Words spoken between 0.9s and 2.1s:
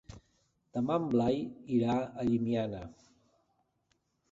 en Blai irà